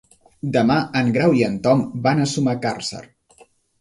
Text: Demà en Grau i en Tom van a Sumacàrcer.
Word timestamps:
Demà 0.55 0.77
en 1.01 1.11
Grau 1.17 1.37
i 1.39 1.43
en 1.49 1.59
Tom 1.67 1.83
van 2.07 2.23
a 2.25 2.25
Sumacàrcer. 2.33 3.03